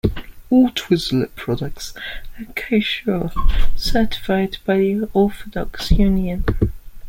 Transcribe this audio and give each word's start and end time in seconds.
All 0.49 0.71
Twizzler 0.71 1.29
products 1.35 1.93
are 2.39 2.51
kosher 2.55 3.29
certified 3.75 4.57
by 4.65 4.77
the 4.79 5.07
Orthodox 5.13 5.91
Union. 5.91 6.43